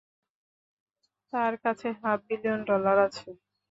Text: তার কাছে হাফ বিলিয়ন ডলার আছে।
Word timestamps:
তার 1.33 1.53
কাছে 1.63 1.87
হাফ 1.99 2.19
বিলিয়ন 2.27 2.59
ডলার 2.69 2.97
আছে। 3.07 3.27